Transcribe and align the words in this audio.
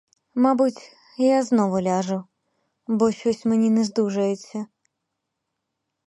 Мабуть, 0.43 0.81
я 1.17 1.43
знову 1.43 1.79
ляжу, 1.81 2.23
бо 2.87 3.11
щось 3.11 3.45
мені 3.45 3.69
нездужається. 3.69 4.65